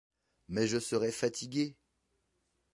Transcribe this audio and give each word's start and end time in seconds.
Mais 0.47 0.65
je 0.65 0.79
serai 0.79 1.11
fatiguée. 1.11 1.75